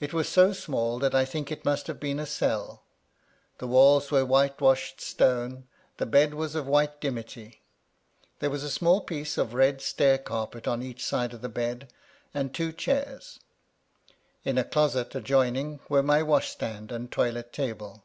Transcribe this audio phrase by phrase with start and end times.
[0.00, 2.84] It was so small that I think it must have been a cell.
[3.58, 6.76] The walls were whitewashed stone; the bed was of VOL.
[6.76, 6.84] I.
[6.86, 7.20] C 26 MY LADY LUDLOW.
[7.20, 7.62] white dimity.
[8.38, 11.92] There was a small piece of red stair carpet on each side of the bed,
[12.32, 13.38] and two chairs.
[14.46, 18.04] In a closet adjoining were my washstand and toilet table.